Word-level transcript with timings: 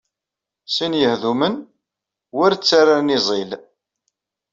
Sin 0.75 0.93
yehdumen 1.01 1.55
wer 2.35 2.53
ttarran 2.55 3.15
iẓil. 3.17 3.51